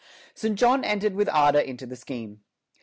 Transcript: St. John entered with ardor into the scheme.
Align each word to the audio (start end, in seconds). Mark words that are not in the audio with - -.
St. 0.33 0.57
John 0.57 0.83
entered 0.83 1.13
with 1.13 1.29
ardor 1.29 1.59
into 1.59 1.85
the 1.85 1.95
scheme. 1.95 2.41